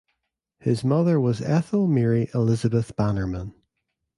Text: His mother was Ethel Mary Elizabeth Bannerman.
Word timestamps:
His 0.59 0.83
mother 0.83 1.19
was 1.19 1.43
Ethel 1.43 1.85
Mary 1.85 2.27
Elizabeth 2.33 2.95
Bannerman. 2.95 3.53